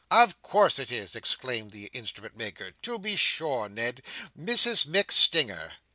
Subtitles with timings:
[0.09, 2.71] "Of course it is!" exclaimed the Instrument maker.
[2.81, 4.01] "To be sure Ned.
[4.35, 5.73] Mrs MacStinger!"